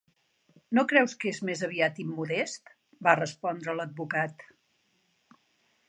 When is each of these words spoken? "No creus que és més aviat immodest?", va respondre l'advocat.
"No 0.77 0.83
creus 0.91 1.13
que 1.23 1.29
és 1.33 1.41
més 1.51 1.61
aviat 1.67 2.01
immodest?", 2.05 2.73
va 3.09 3.17
respondre 3.21 3.79
l'advocat. 3.81 4.47